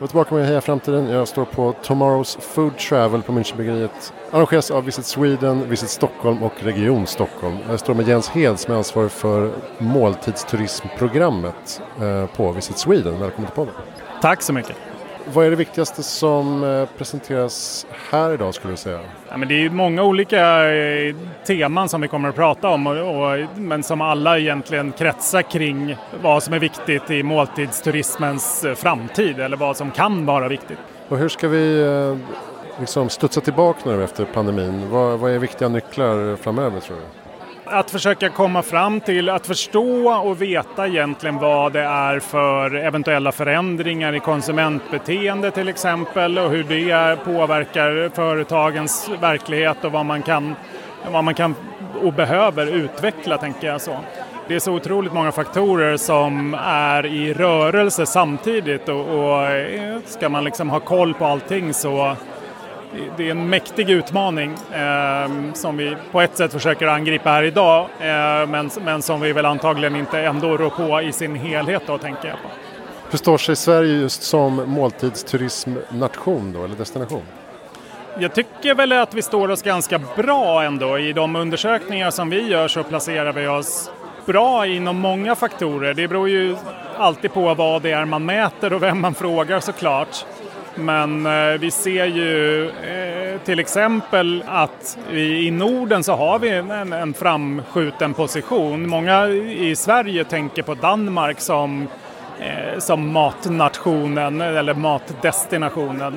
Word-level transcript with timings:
Jag 0.00 0.04
är 0.04 0.08
tillbaka 0.08 0.34
med 0.34 0.46
Heja 0.46 0.60
Framtiden. 0.60 1.08
Jag 1.08 1.28
står 1.28 1.44
på 1.44 1.72
Tomorrow's 1.72 2.40
Food 2.40 2.78
Travel 2.78 3.22
på 3.22 3.32
Münchenbryggeriet. 3.32 4.12
Arrangeras 4.30 4.70
av 4.70 4.84
Visit 4.84 5.04
Sweden, 5.04 5.68
Visit 5.68 5.90
Stockholm 5.90 6.42
och 6.42 6.52
Region 6.58 7.06
Stockholm. 7.06 7.56
Jag 7.68 7.80
står 7.80 7.94
med 7.94 8.08
Jens 8.08 8.28
Hed 8.28 8.60
som 8.60 8.74
är 8.74 8.78
ansvarig 8.78 9.10
för 9.10 9.52
måltidsturismprogrammet 9.78 11.82
eh, 12.00 12.26
på 12.26 12.52
Visit 12.52 12.78
Sweden. 12.78 13.20
Välkommen 13.20 13.50
till 13.50 13.56
podden. 13.56 13.74
Tack 14.20 14.42
så 14.42 14.52
mycket. 14.52 14.76
Vad 15.32 15.46
är 15.46 15.50
det 15.50 15.56
viktigaste 15.56 16.02
som 16.02 16.64
eh, 16.64 16.88
presenteras 16.98 17.86
här 18.10 18.32
idag 18.32 18.54
skulle 18.54 18.72
du 18.72 18.76
säga? 18.76 19.00
Ja, 19.28 19.36
men 19.36 19.48
det 19.48 19.64
är 19.64 19.70
många 19.70 20.02
olika 20.02 20.72
eh, 20.74 21.14
teman 21.46 21.88
som 21.88 22.00
vi 22.00 22.08
kommer 22.08 22.28
att 22.28 22.34
prata 22.34 22.68
om 22.68 22.86
och, 22.86 22.96
och, 22.96 23.38
men 23.56 23.82
som 23.82 24.00
alla 24.00 24.38
egentligen 24.38 24.92
kretsar 24.92 25.42
kring 25.42 25.96
vad 26.22 26.42
som 26.42 26.54
är 26.54 26.58
viktigt 26.58 27.10
i 27.10 27.22
måltidsturismens 27.22 28.64
eh, 28.64 28.74
framtid 28.74 29.40
eller 29.40 29.56
vad 29.56 29.76
som 29.76 29.90
kan 29.90 30.26
vara 30.26 30.48
viktigt. 30.48 30.78
Och 31.08 31.18
hur 31.18 31.28
ska 31.28 31.48
vi 31.48 31.86
liksom 32.80 33.08
studsa 33.08 33.40
tillbaka 33.40 33.80
nu 33.84 34.04
efter 34.04 34.24
pandemin? 34.24 34.90
Vad, 34.90 35.18
vad 35.18 35.30
är 35.30 35.38
viktiga 35.38 35.68
nycklar 35.68 36.36
framöver 36.36 36.80
tror 36.80 36.96
du? 36.96 37.19
Att 37.70 37.90
försöka 37.90 38.28
komma 38.28 38.62
fram 38.62 39.00
till 39.00 39.28
att 39.28 39.46
förstå 39.46 40.12
och 40.12 40.42
veta 40.42 40.86
egentligen 40.86 41.38
vad 41.38 41.72
det 41.72 41.80
är 41.82 42.18
för 42.18 42.74
eventuella 42.74 43.32
förändringar 43.32 44.14
i 44.14 44.20
konsumentbeteende 44.20 45.50
till 45.50 45.68
exempel 45.68 46.38
och 46.38 46.50
hur 46.50 46.64
det 46.64 47.24
påverkar 47.24 48.10
företagens 48.14 49.10
verklighet 49.20 49.84
och 49.84 49.92
vad 49.92 50.06
man 50.06 50.22
kan, 50.22 50.54
vad 51.12 51.24
man 51.24 51.34
kan 51.34 51.54
och 52.02 52.12
behöver 52.12 52.66
utveckla 52.66 53.38
tänker 53.38 53.66
jag 53.66 53.80
så. 53.80 53.96
Det 54.48 54.54
är 54.54 54.60
så 54.60 54.72
otroligt 54.72 55.12
många 55.12 55.32
faktorer 55.32 55.96
som 55.96 56.54
är 56.64 57.06
i 57.06 57.32
rörelse 57.32 58.06
samtidigt 58.06 58.88
och, 58.88 59.00
och 59.00 59.46
eh, 59.46 59.98
ska 60.06 60.28
man 60.28 60.44
liksom 60.44 60.70
ha 60.70 60.80
koll 60.80 61.14
på 61.14 61.26
allting 61.26 61.74
så 61.74 62.16
det 63.16 63.26
är 63.26 63.30
en 63.30 63.48
mäktig 63.48 63.90
utmaning 63.90 64.54
eh, 64.72 65.52
som 65.54 65.76
vi 65.76 65.96
på 66.12 66.20
ett 66.20 66.36
sätt 66.36 66.52
försöker 66.52 66.86
angripa 66.86 67.30
här 67.30 67.42
idag 67.42 67.80
eh, 68.00 68.46
men, 68.48 68.70
men 68.84 69.02
som 69.02 69.20
vi 69.20 69.32
väl 69.32 69.46
antagligen 69.46 69.96
inte 69.96 70.20
ändå 70.20 70.56
rår 70.56 70.70
på 70.70 71.02
i 71.02 71.12
sin 71.12 71.34
helhet 71.34 71.82
då 71.86 71.98
tänker 71.98 72.28
jag 72.28 72.36
på. 72.36 72.48
Hur 73.10 73.18
står 73.18 73.38
sig 73.38 73.56
Sverige 73.56 73.94
just 73.94 74.22
som 74.22 74.56
måltidsturismnation 74.66 76.52
då, 76.52 76.64
eller 76.64 76.76
destination? 76.76 77.22
Jag 78.18 78.34
tycker 78.34 78.74
väl 78.74 78.92
att 78.92 79.14
vi 79.14 79.22
står 79.22 79.50
oss 79.50 79.62
ganska 79.62 80.00
bra 80.16 80.62
ändå. 80.62 80.98
I 80.98 81.12
de 81.12 81.36
undersökningar 81.36 82.10
som 82.10 82.30
vi 82.30 82.48
gör 82.48 82.68
så 82.68 82.82
placerar 82.82 83.32
vi 83.32 83.46
oss 83.46 83.90
bra 84.26 84.66
inom 84.66 84.96
många 85.00 85.34
faktorer. 85.34 85.94
Det 85.94 86.08
beror 86.08 86.28
ju 86.28 86.56
alltid 86.98 87.32
på 87.32 87.54
vad 87.54 87.82
det 87.82 87.90
är 87.90 88.04
man 88.04 88.24
mäter 88.24 88.72
och 88.72 88.82
vem 88.82 89.00
man 89.00 89.14
frågar 89.14 89.60
såklart. 89.60 90.24
Men 90.74 91.26
eh, 91.26 91.58
vi 91.60 91.70
ser 91.70 92.06
ju 92.06 92.64
eh, 92.68 93.40
till 93.44 93.58
exempel 93.58 94.44
att 94.46 94.98
i 95.12 95.50
Norden 95.50 96.04
så 96.04 96.16
har 96.16 96.38
vi 96.38 96.48
en, 96.48 96.92
en 96.92 97.14
framskjuten 97.14 98.14
position. 98.14 98.88
Många 98.88 99.28
i 99.28 99.76
Sverige 99.76 100.24
tänker 100.24 100.62
på 100.62 100.74
Danmark 100.74 101.40
som 101.40 101.88
eh, 102.40 102.78
som 102.78 103.12
matnationen 103.12 104.40
eller 104.40 104.74
matdestinationen. 104.74 106.14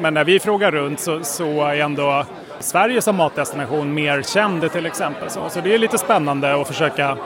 Men 0.00 0.14
när 0.14 0.24
vi 0.24 0.40
frågar 0.40 0.70
runt 0.70 1.00
så, 1.00 1.20
så 1.22 1.64
är 1.64 1.76
ändå 1.76 2.24
Sverige 2.60 3.02
som 3.02 3.16
matdestination 3.16 3.94
mer 3.94 4.22
känd 4.22 4.72
till 4.72 4.86
exempel. 4.86 5.30
Så, 5.30 5.48
så 5.48 5.60
det 5.60 5.74
är 5.74 5.78
lite 5.78 5.98
spännande 5.98 6.60
att 6.60 6.66
försöka 6.68 7.16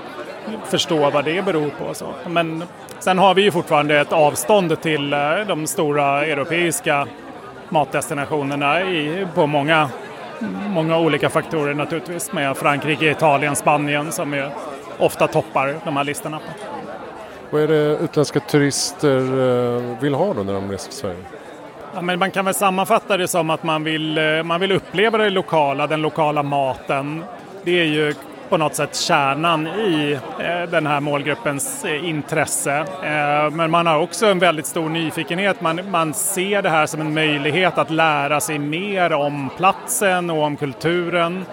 förstå 0.64 1.10
vad 1.10 1.24
det 1.24 1.44
beror 1.44 1.70
på. 1.70 1.94
Så. 1.94 2.06
Men 2.26 2.64
sen 2.98 3.18
har 3.18 3.34
vi 3.34 3.42
ju 3.42 3.50
fortfarande 3.50 4.00
ett 4.00 4.12
avstånd 4.12 4.80
till 4.80 5.12
eh, 5.12 5.18
de 5.48 5.66
stora 5.66 6.26
europeiska 6.26 7.06
matdestinationerna 7.68 8.82
i, 8.82 9.26
på 9.34 9.46
många, 9.46 9.88
många 10.68 10.98
olika 10.98 11.30
faktorer 11.30 11.74
naturligtvis 11.74 12.32
med 12.32 12.56
Frankrike, 12.56 13.10
Italien, 13.10 13.56
Spanien 13.56 14.12
som 14.12 14.34
ju 14.34 14.50
ofta 14.98 15.26
toppar 15.26 15.76
de 15.84 15.96
här 15.96 16.04
listorna. 16.04 16.40
Vad 17.50 17.62
är 17.62 17.68
det 17.68 17.98
utländska 18.04 18.40
turister 18.40 19.18
eh, 19.18 20.00
vill 20.00 20.14
ha 20.14 20.34
då 20.34 20.42
när 20.42 20.52
de 20.52 20.70
reser 20.70 20.88
till 20.88 20.98
Sverige? 20.98 21.24
Ja, 21.94 22.00
men 22.00 22.18
man 22.18 22.30
kan 22.30 22.44
väl 22.44 22.54
sammanfatta 22.54 23.16
det 23.16 23.28
som 23.28 23.50
att 23.50 23.62
man 23.62 23.84
vill, 23.84 24.18
eh, 24.18 24.42
man 24.42 24.60
vill 24.60 24.72
uppleva 24.72 25.18
det 25.18 25.30
lokala, 25.30 25.86
den 25.86 26.02
lokala 26.02 26.42
maten. 26.42 27.24
Det 27.64 27.80
är 27.80 27.84
ju 27.84 28.14
på 28.54 28.58
något 28.58 28.74
sätt 28.74 28.96
kärnan 28.96 29.66
i 29.66 30.18
eh, 30.38 30.70
den 30.70 30.86
här 30.86 31.00
målgruppens 31.00 31.84
eh, 31.84 32.08
intresse. 32.08 32.76
Eh, 33.02 33.50
men 33.50 33.70
man 33.70 33.86
har 33.86 33.98
också 33.98 34.26
en 34.26 34.38
väldigt 34.38 34.66
stor 34.66 34.88
nyfikenhet. 34.88 35.60
Man, 35.60 35.80
man 35.90 36.14
ser 36.14 36.62
det 36.62 36.70
här 36.70 36.86
som 36.86 37.00
en 37.00 37.14
möjlighet 37.14 37.78
att 37.78 37.90
lära 37.90 38.40
sig 38.40 38.58
mer 38.58 39.12
om 39.12 39.50
platsen 39.56 40.30
och 40.30 40.42
om 40.42 40.56
kulturen 40.56 41.44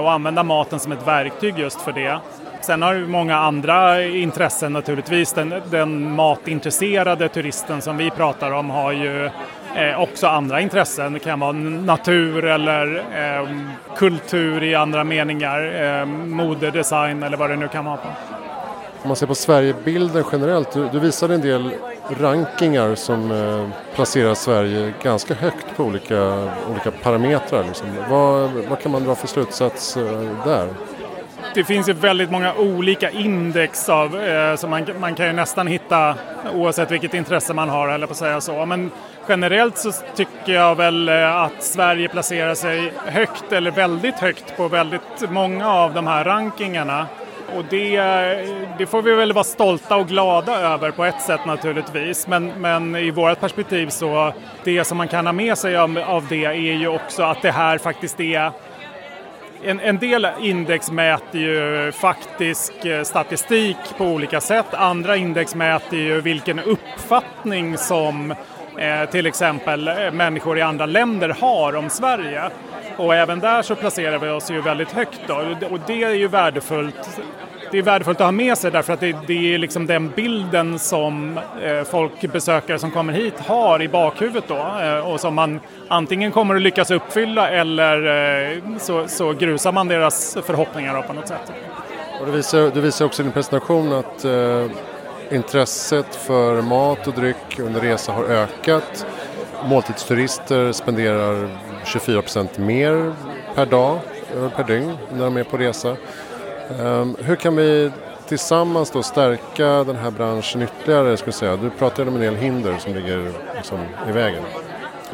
och 0.00 0.12
använda 0.12 0.42
maten 0.42 0.80
som 0.80 0.92
ett 0.92 1.06
verktyg 1.06 1.58
just 1.58 1.80
för 1.80 1.92
det. 1.92 2.18
Sen 2.60 2.82
har 2.82 2.94
vi 2.94 3.06
många 3.06 3.36
andra 3.36 4.06
intressen 4.06 4.72
naturligtvis. 4.72 5.32
Den, 5.32 5.54
den 5.70 6.14
matintresserade 6.14 7.28
turisten 7.28 7.82
som 7.82 7.96
vi 7.96 8.10
pratar 8.10 8.50
om 8.50 8.70
har 8.70 8.92
ju 8.92 9.30
eh, 9.76 10.00
också 10.00 10.26
andra 10.26 10.60
intressen. 10.60 11.12
Det 11.12 11.18
kan 11.18 11.40
vara 11.40 11.52
natur 11.52 12.44
eller 12.44 12.96
eh, 12.96 13.48
kultur 13.96 14.62
i 14.62 14.74
andra 14.74 15.04
meningar, 15.04 15.84
eh, 16.00 16.06
mode, 16.06 16.70
design 16.70 17.22
eller 17.22 17.36
vad 17.36 17.50
det 17.50 17.56
nu 17.56 17.68
kan 17.68 17.84
vara. 17.84 17.98
Om 19.02 19.08
man 19.08 19.16
ser 19.16 19.26
på 19.26 19.34
Sverigebilden 19.34 20.24
generellt, 20.32 20.72
du, 20.72 20.88
du 20.92 20.98
visade 21.00 21.34
en 21.34 21.40
del 21.40 21.70
rankingar 22.20 22.94
som 22.94 23.30
eh, 23.30 23.94
placerar 23.94 24.34
Sverige 24.34 24.92
ganska 25.02 25.34
högt 25.34 25.76
på 25.76 25.84
olika, 25.84 26.48
olika 26.70 26.90
parametrar. 27.02 27.64
Liksom. 27.64 27.86
Vad, 28.10 28.50
vad 28.50 28.80
kan 28.80 28.92
man 28.92 29.04
dra 29.04 29.14
för 29.14 29.26
slutsats 29.26 29.96
eh, 29.96 30.20
där? 30.44 30.68
Det 31.54 31.64
finns 31.64 31.88
ju 31.88 31.92
väldigt 31.92 32.30
många 32.30 32.54
olika 32.54 33.10
index 33.10 33.88
av, 33.88 34.20
eh, 34.20 34.56
så 34.56 34.68
man, 34.68 34.86
man 35.00 35.14
kan 35.14 35.26
ju 35.26 35.32
nästan 35.32 35.66
hitta 35.66 36.14
oavsett 36.54 36.90
vilket 36.90 37.14
intresse 37.14 37.54
man 37.54 37.68
har 37.68 37.88
eller 37.88 38.06
på 38.06 38.10
att 38.10 38.18
säga 38.18 38.40
så. 38.40 38.66
Men 38.66 38.90
generellt 39.28 39.78
så 39.78 39.92
tycker 40.14 40.52
jag 40.52 40.74
väl 40.74 41.08
eh, 41.08 41.36
att 41.36 41.62
Sverige 41.62 42.08
placerar 42.08 42.54
sig 42.54 42.92
högt 43.06 43.52
eller 43.52 43.70
väldigt 43.70 44.14
högt 44.14 44.56
på 44.56 44.68
väldigt 44.68 45.30
många 45.30 45.72
av 45.72 45.94
de 45.94 46.06
här 46.06 46.24
rankingarna. 46.24 47.06
Och 47.56 47.64
det, 47.70 47.96
det, 48.78 48.86
får 48.86 49.02
vi 49.02 49.14
väl 49.14 49.32
vara 49.32 49.44
stolta 49.44 49.96
och 49.96 50.08
glada 50.08 50.56
över 50.60 50.90
på 50.90 51.04
ett 51.04 51.22
sätt 51.22 51.46
naturligtvis. 51.46 52.26
Men, 52.26 52.46
men 52.46 52.96
i 52.96 53.10
vårt 53.10 53.40
perspektiv 53.40 53.88
så, 53.88 54.32
det 54.64 54.84
som 54.84 54.98
man 54.98 55.08
kan 55.08 55.26
ha 55.26 55.32
med 55.32 55.58
sig 55.58 55.76
av, 55.76 55.98
av 56.06 56.26
det 56.28 56.44
är 56.44 56.52
ju 56.52 56.88
också 56.88 57.22
att 57.22 57.42
det 57.42 57.50
här 57.50 57.78
faktiskt 57.78 58.20
är 58.20 58.52
en, 59.64 59.80
en, 59.80 59.98
del 59.98 60.28
index 60.40 60.90
mäter 60.90 61.40
ju 61.40 61.92
faktisk 61.92 62.84
eh, 62.84 63.02
statistik 63.02 63.76
på 63.98 64.04
olika 64.04 64.40
sätt. 64.40 64.74
Andra 64.74 65.16
index 65.16 65.54
mäter 65.54 65.98
ju 65.98 66.20
vilken 66.20 66.58
uppfattning 66.58 67.78
som 67.78 68.34
eh, 68.78 69.10
till 69.10 69.26
exempel 69.26 69.88
eh, 69.88 70.10
människor 70.12 70.58
i 70.58 70.62
andra 70.62 70.86
länder 70.86 71.28
har 71.28 71.76
om 71.76 71.90
Sverige. 71.90 72.50
Och 72.96 73.14
även 73.14 73.40
där 73.40 73.62
så 73.62 73.74
placerar 73.74 74.18
vi 74.18 74.28
oss 74.28 74.50
ju 74.50 74.60
väldigt 74.60 74.92
högt 74.92 75.20
då. 75.26 75.34
och 75.70 75.80
det 75.86 76.02
är 76.02 76.14
ju 76.14 76.28
värdefullt 76.28 77.20
det 77.72 77.78
är 77.78 77.82
värdefullt 77.82 78.20
att 78.20 78.24
ha 78.24 78.32
med 78.32 78.58
sig 78.58 78.70
därför 78.70 78.92
att 78.92 79.00
det, 79.00 79.16
det 79.26 79.54
är 79.54 79.58
liksom 79.58 79.86
den 79.86 80.08
bilden 80.08 80.78
som 80.78 81.38
eh, 81.62 81.82
folk, 81.84 82.32
besökare 82.32 82.78
som 82.78 82.90
kommer 82.90 83.12
hit 83.12 83.34
har 83.38 83.82
i 83.82 83.88
bakhuvudet 83.88 84.44
då 84.48 84.56
eh, 84.82 85.12
och 85.12 85.20
som 85.20 85.34
man 85.34 85.60
antingen 85.88 86.32
kommer 86.32 86.54
att 86.54 86.62
lyckas 86.62 86.90
uppfylla 86.90 87.50
eller 87.50 87.96
eh, 88.52 88.78
så, 88.78 89.08
så, 89.08 89.32
grusar 89.32 89.72
man 89.72 89.88
deras 89.88 90.38
förhoppningar 90.46 91.02
på 91.02 91.12
något 91.12 91.28
sätt. 91.28 91.52
Och 92.20 92.26
du, 92.26 92.32
visar, 92.32 92.70
du 92.74 92.80
visar 92.80 93.04
också 93.04 93.22
i 93.22 93.24
din 93.24 93.32
presentation 93.32 93.92
att 93.92 94.24
eh, 94.24 94.66
intresset 95.30 96.14
för 96.14 96.62
mat 96.62 97.06
och 97.06 97.14
dryck 97.14 97.58
under 97.58 97.80
resa 97.80 98.12
har 98.12 98.24
ökat. 98.24 99.06
Måltidsturister 99.64 100.72
spenderar 100.72 101.48
24 101.84 102.22
procent 102.22 102.58
mer 102.58 103.12
per 103.54 103.66
dag, 103.66 103.98
eh, 104.36 104.48
per 104.56 104.64
dygn 104.64 104.96
när 105.12 105.24
de 105.24 105.36
är 105.36 105.44
på 105.44 105.56
resa. 105.56 105.96
Um, 106.80 107.16
hur 107.18 107.36
kan 107.36 107.56
vi 107.56 107.90
tillsammans 108.28 108.90
då 108.90 109.02
stärka 109.02 109.84
den 109.84 109.96
här 109.96 110.10
branschen 110.10 110.62
ytterligare? 110.62 111.16
Skulle 111.16 111.32
säga? 111.32 111.56
Du 111.56 111.70
pratade 111.70 112.08
om 112.10 112.16
en 112.16 112.22
del 112.22 112.34
hinder 112.34 112.76
som 112.78 112.94
ligger 112.94 113.32
liksom 113.56 113.78
i 114.08 114.12
vägen. 114.12 114.42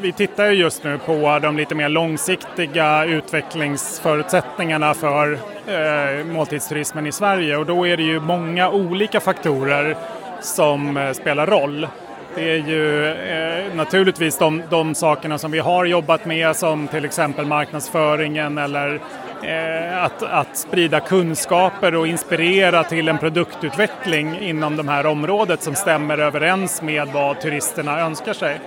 Vi 0.01 0.13
tittar 0.13 0.47
ju 0.47 0.53
just 0.53 0.85
nu 0.85 0.99
på 0.99 1.39
de 1.43 1.57
lite 1.57 1.75
mer 1.75 1.89
långsiktiga 1.89 3.05
utvecklingsförutsättningarna 3.05 4.95
för 4.95 5.39
eh, 5.67 6.25
måltidsturismen 6.25 7.07
i 7.07 7.13
Sverige 7.13 7.57
och 7.57 7.67
då 7.67 7.87
är 7.87 7.97
det 7.97 8.03
ju 8.03 8.21
många 8.21 8.71
olika 8.71 9.21
faktorer 9.21 9.97
som 10.41 10.97
eh, 10.97 11.13
spelar 11.13 11.47
roll. 11.47 11.89
Det 12.35 12.51
är 12.51 12.57
ju 12.57 13.07
eh, 13.07 13.75
naturligtvis 13.75 14.39
de, 14.39 14.63
de 14.71 14.95
sakerna 14.95 15.39
som 15.39 15.51
vi 15.51 15.59
har 15.59 15.85
jobbat 15.85 16.25
med 16.25 16.57
som 16.57 16.89
till 16.89 17.05
exempel 17.05 17.47
marknadsföringen 17.47 18.59
eller 18.59 19.01
Eh, 19.43 20.05
att, 20.05 20.23
att 20.23 20.57
sprida 20.57 21.01
kunskaper 21.01 21.95
och 21.95 22.07
inspirera 22.07 22.85
till 22.85 23.09
en 23.09 23.19
produktutveckling 23.19 24.39
inom 24.41 24.77
det 24.77 24.91
här 24.91 25.07
området 25.07 25.63
som 25.63 25.75
stämmer 25.75 26.19
överens 26.19 26.83
med 26.83 27.09
vad 27.09 27.41
turisterna 27.41 28.01
önskar 28.01 28.33
sig. 28.33 28.61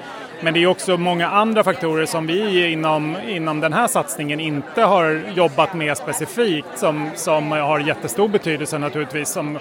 Men 0.43 0.53
det 0.53 0.63
är 0.63 0.67
också 0.67 0.97
många 0.97 1.29
andra 1.29 1.63
faktorer 1.63 2.05
som 2.05 2.27
vi 2.27 2.71
inom, 2.71 3.17
inom 3.27 3.59
den 3.59 3.73
här 3.73 3.87
satsningen 3.87 4.39
inte 4.39 4.81
har 4.81 5.21
jobbat 5.35 5.73
med 5.73 5.97
specifikt 5.97 6.79
som, 6.79 7.09
som 7.15 7.51
har 7.51 7.79
jättestor 7.79 8.27
betydelse 8.27 8.77
naturligtvis. 8.77 9.29
Som 9.29 9.59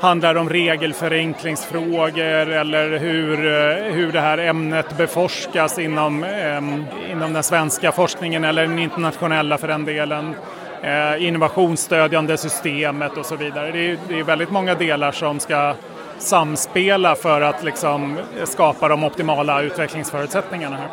handlar 0.00 0.34
om 0.34 0.48
regelförenklingsfrågor 0.48 2.50
eller 2.50 2.98
hur, 2.98 3.46
eh, 3.46 3.92
hur 3.92 4.12
det 4.12 4.20
här 4.20 4.38
ämnet 4.38 4.96
beforskas 4.96 5.78
inom, 5.78 6.24
eh, 6.24 7.12
inom 7.12 7.32
den 7.32 7.42
svenska 7.42 7.92
forskningen 7.92 8.44
eller 8.44 8.62
den 8.62 8.78
internationella 8.78 9.58
för 9.58 9.68
den 9.68 9.84
delen. 9.84 10.34
Eh, 10.82 11.26
innovationsstödjande 11.26 12.36
systemet 12.36 13.16
och 13.16 13.26
så 13.26 13.36
vidare. 13.36 13.70
Det 13.70 13.90
är, 13.90 13.98
det 14.08 14.18
är 14.18 14.24
väldigt 14.24 14.50
många 14.50 14.74
delar 14.74 15.12
som 15.12 15.40
ska 15.40 15.74
samspela 16.18 17.14
för 17.14 17.40
att 17.40 17.64
liksom 17.64 18.18
skapa 18.44 18.88
de 18.88 19.04
optimala 19.04 19.62
utvecklingsförutsättningarna. 19.62 20.76
Här. 20.76 20.88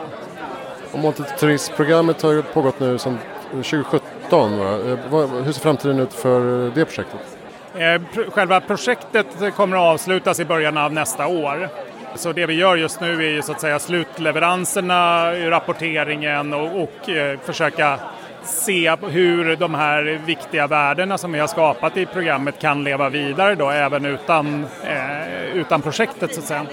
Och 0.92 1.00
Multituristprogrammet 1.00 2.21
har 2.21 2.31
ju 2.31 2.42
pågått 2.42 2.80
nu 2.80 2.98
sedan 2.98 3.18
2017. 3.51 4.01
Va? 4.30 4.65
Eh, 4.65 5.44
hur 5.44 5.51
ser 5.51 5.62
framtiden 5.62 6.00
ut 6.00 6.13
för 6.13 6.71
det 6.75 6.86
projektet? 6.86 7.37
Eh, 7.77 8.01
själva 8.29 8.62
projektet 8.62 9.56
kommer 9.56 9.77
att 9.77 9.94
avslutas 9.94 10.39
i 10.39 10.45
början 10.45 10.77
av 10.77 10.94
nästa 10.94 11.27
år. 11.27 11.69
Så 12.15 12.31
det 12.31 12.45
vi 12.45 12.53
gör 12.53 12.75
just 12.75 13.01
nu 13.01 13.25
är 13.25 13.29
ju 13.29 13.41
så 13.41 13.51
att 13.51 13.62
säga 13.62 13.79
slutleveranserna, 13.79 15.31
rapporteringen 15.50 16.53
och, 16.53 16.81
och 16.83 17.09
eh, 17.09 17.39
försöka 17.39 18.00
se 18.44 18.95
hur 19.01 19.56
de 19.56 19.75
här 19.75 20.21
viktiga 20.25 20.68
värdena 20.68 21.18
som 21.18 21.31
vi 21.31 21.39
har 21.39 21.47
skapat 21.47 21.97
i 21.97 22.06
programmet 22.06 22.59
kan 22.59 22.83
leva 22.83 23.09
vidare 23.09 23.56
då 23.56 23.69
även 23.69 24.06
utan, 24.06 24.65
eh, 24.83 25.44
utan 25.53 25.81
projektet 25.81 26.33
så 26.33 26.39
att 26.39 26.45
säga. 26.45 26.65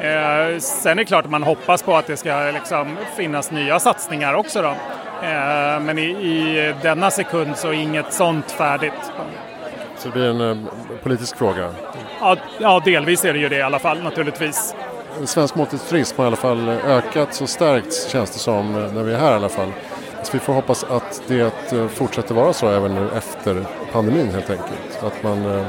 Eh, 0.00 0.58
sen 0.58 0.92
är 0.92 0.94
det 0.94 1.04
klart 1.04 1.24
att 1.24 1.30
man 1.30 1.42
hoppas 1.42 1.82
på 1.82 1.96
att 1.96 2.06
det 2.06 2.16
ska 2.16 2.50
liksom 2.54 2.96
finnas 3.16 3.50
nya 3.50 3.80
satsningar 3.80 4.34
också 4.34 4.62
då. 4.62 4.74
Eh, 5.22 5.80
men 5.80 5.98
i, 5.98 6.02
i 6.02 6.74
denna 6.82 7.10
sekund 7.10 7.56
så 7.56 7.68
är 7.68 7.72
inget 7.72 8.12
sånt 8.12 8.50
färdigt. 8.50 9.12
Så 10.02 10.08
det 10.08 10.14
blir 10.14 10.28
en 10.28 10.40
eh, 10.40 10.56
politisk 11.02 11.36
fråga? 11.36 11.70
Ja, 12.20 12.36
ja, 12.60 12.82
delvis 12.84 13.24
är 13.24 13.32
det 13.32 13.38
ju 13.38 13.48
det 13.48 13.56
i 13.56 13.62
alla 13.62 13.78
fall 13.78 14.02
naturligtvis. 14.02 14.74
Svensk 15.24 15.54
måltidsturism 15.54 16.16
har 16.16 16.24
i 16.24 16.26
alla 16.26 16.36
fall 16.36 16.68
ökat 16.68 17.40
och 17.40 17.48
stärkts 17.48 18.08
känns 18.08 18.30
det 18.30 18.38
som 18.38 18.72
när 18.72 19.02
vi 19.02 19.12
är 19.12 19.18
här 19.18 19.32
i 19.32 19.34
alla 19.34 19.48
fall. 19.48 19.72
Så 20.22 20.32
vi 20.32 20.38
får 20.38 20.52
hoppas 20.52 20.84
att 20.84 21.22
det 21.26 21.72
eh, 21.72 21.88
fortsätter 21.88 22.34
vara 22.34 22.52
så 22.52 22.68
även 22.68 22.94
nu 22.94 23.08
efter 23.16 23.64
pandemin 23.92 24.30
helt 24.30 24.50
enkelt. 24.50 25.02
Att 25.02 25.22
man 25.22 25.58
eh, 25.58 25.66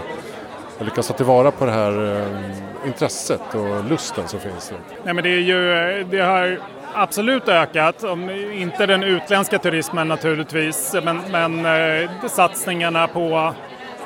lyckas 0.79 1.07
ta 1.07 1.13
tillvara 1.13 1.51
på 1.51 1.65
det 1.65 1.71
här 1.71 2.21
eh, 2.21 2.87
intresset 2.87 3.55
och 3.55 3.89
lusten 3.89 4.27
som 4.27 4.39
finns. 4.39 4.73
Nej, 5.03 5.13
men 5.13 5.23
det, 5.23 5.29
är 5.29 5.39
ju, 5.39 6.03
det 6.03 6.19
har 6.19 6.59
absolut 6.93 7.49
ökat, 7.49 8.03
om 8.03 8.29
inte 8.53 8.85
den 8.85 9.03
utländska 9.03 9.59
turismen 9.59 10.07
naturligtvis, 10.07 10.95
men, 11.03 11.21
men 11.31 11.67
satsningarna 12.29 13.07
på 13.07 13.53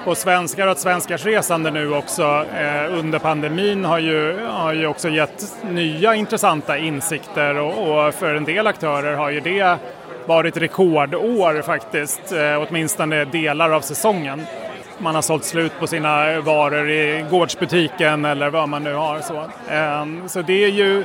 och 0.07 0.18
svenskar 0.18 0.68
och 0.68 0.77
svenskars 0.77 1.25
resande 1.25 1.71
nu 1.71 1.94
också 1.94 2.45
eh, 2.57 3.00
under 3.00 3.19
pandemin 3.19 3.86
har 3.86 4.00
ju, 4.00 4.39
har 4.45 4.74
ju 4.74 4.88
också 4.88 5.09
gett 5.09 5.56
nya 5.71 6.15
intressanta 6.15 6.77
insikter 6.77 7.56
och, 7.56 8.07
och, 8.07 8.13
för 8.13 8.36
en 8.36 8.44
del 8.44 8.68
aktörer 8.68 9.15
har 9.15 9.30
ju 9.30 9.39
det 9.39 9.77
varit 10.25 10.57
rekordår 10.57 11.62
faktiskt, 11.62 12.31
eh, 12.31 12.65
åtminstone 12.68 13.25
delar 13.25 13.69
av 13.69 13.81
säsongen. 13.81 14.42
Man 14.98 15.15
har 15.15 15.21
sålt 15.21 15.44
slut 15.44 15.80
på 15.80 15.88
sina 15.88 16.42
varor 16.42 16.89
i 16.89 17.25
gårdsbutiken 17.30 18.25
eller 18.25 18.50
vad 18.50 18.69
man 18.69 18.83
nu 18.83 18.94
har. 18.94 19.19
Så, 19.19 19.36
eh, 19.74 20.27
så 20.27 20.42
det 20.42 20.63
är 20.63 20.69
ju 20.69 21.03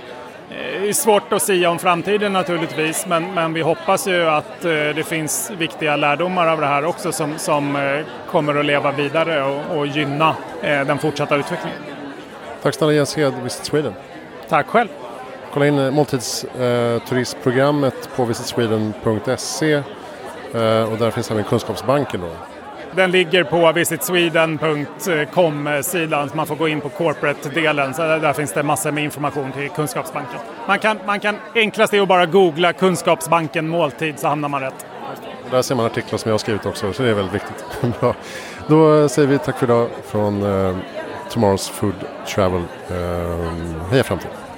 eh, 0.86 0.92
svårt 0.92 1.32
att 1.32 1.42
säga 1.42 1.70
om 1.70 1.78
framtiden 1.78 2.32
naturligtvis, 2.32 3.06
men, 3.06 3.34
men 3.34 3.52
vi 3.52 3.60
hoppas 3.60 4.06
ju 4.06 4.26
att 4.26 4.64
eh, 4.64 4.70
det 4.70 5.06
finns 5.06 5.50
viktiga 5.58 5.96
lärdomar 5.96 6.46
av 6.46 6.60
det 6.60 6.66
här 6.66 6.84
också 6.84 7.12
som, 7.12 7.38
som 7.38 7.76
eh, 7.76 8.00
kommer 8.30 8.54
att 8.54 8.66
leva 8.66 8.92
vidare 8.92 9.44
och, 9.44 9.78
och 9.78 9.86
gynna 9.86 10.36
den 10.62 10.98
fortsatta 10.98 11.36
utvecklingen. 11.36 11.78
Tack 12.62 12.74
snälla 12.74 12.92
Jens 12.92 13.16
Hed, 13.16 13.34
Visit 13.42 13.64
Sweden. 13.64 13.94
Tack 14.48 14.66
själv. 14.66 14.88
Kolla 15.52 15.66
in 15.66 15.94
måltidsturistprogrammet 15.94 18.08
på 18.16 18.24
visitsweden.se 18.24 19.76
och 20.90 20.98
där 20.98 21.10
finns 21.10 21.30
även 21.30 21.44
Kunskapsbanken. 21.44 22.20
Då. 22.20 22.51
Den 22.96 23.10
ligger 23.10 23.44
på 23.44 23.72
visitsweden.com-sidan 23.72 26.22
eh, 26.22 26.28
så 26.30 26.36
man 26.36 26.46
får 26.46 26.56
gå 26.56 26.68
in 26.68 26.80
på 26.80 26.88
corporate-delen. 26.88 27.94
Så 27.94 28.02
där 28.02 28.32
finns 28.32 28.52
det 28.52 28.62
massor 28.62 28.90
med 28.90 29.04
information 29.04 29.52
till 29.52 29.68
Kunskapsbanken. 29.68 30.38
Man 30.66 30.78
kan, 30.78 30.98
man 31.06 31.20
kan 31.20 31.36
enklast 31.54 31.94
är 31.94 32.00
att 32.00 32.08
bara 32.08 32.26
googla 32.26 32.72
Kunskapsbanken 32.72 33.68
måltid 33.68 34.18
så 34.18 34.28
hamnar 34.28 34.48
man 34.48 34.60
rätt. 34.60 34.86
Där 35.50 35.62
ser 35.62 35.74
man 35.74 35.86
artiklar 35.86 36.18
som 36.18 36.28
jag 36.28 36.34
har 36.34 36.38
skrivit 36.38 36.66
också 36.66 36.92
så 36.92 37.02
det 37.02 37.10
är 37.10 37.14
väldigt 37.14 37.34
viktigt. 37.34 37.64
Bra. 38.00 38.14
Då 38.66 39.08
säger 39.08 39.28
vi 39.28 39.38
tack 39.38 39.58
för 39.58 39.66
idag 39.66 39.88
från 40.06 40.42
eh, 40.42 40.76
Tomorrow's 41.30 41.72
Food 41.72 41.94
Travel. 42.26 42.62
Eh, 42.90 43.86
heja 43.90 44.04
framtiden! 44.04 44.51